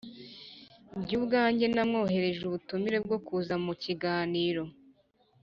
njye 0.99 1.13
ubwanjye 1.19 1.65
namwoherereje 1.73 2.41
ubutumire 2.45 2.97
bwo 3.05 3.17
kuza 3.25 3.53
mu 3.65 3.73
kiganiro 3.83 4.63